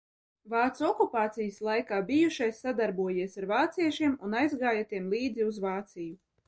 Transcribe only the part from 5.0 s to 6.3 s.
līdzi uz Vāciju.